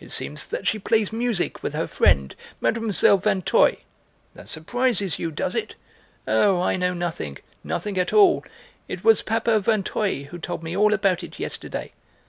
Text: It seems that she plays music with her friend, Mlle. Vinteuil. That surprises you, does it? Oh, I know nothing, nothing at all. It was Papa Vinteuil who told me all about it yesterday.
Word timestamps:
It 0.00 0.10
seems 0.10 0.44
that 0.44 0.66
she 0.66 0.80
plays 0.80 1.12
music 1.12 1.62
with 1.62 1.72
her 1.72 1.86
friend, 1.86 2.34
Mlle. 2.60 3.16
Vinteuil. 3.18 3.76
That 4.34 4.48
surprises 4.48 5.20
you, 5.20 5.30
does 5.30 5.54
it? 5.54 5.76
Oh, 6.26 6.60
I 6.60 6.74
know 6.74 6.94
nothing, 6.94 7.36
nothing 7.62 7.96
at 7.96 8.12
all. 8.12 8.44
It 8.88 9.04
was 9.04 9.22
Papa 9.22 9.60
Vinteuil 9.60 10.24
who 10.30 10.38
told 10.40 10.64
me 10.64 10.76
all 10.76 10.92
about 10.92 11.22
it 11.22 11.38
yesterday. 11.38 11.92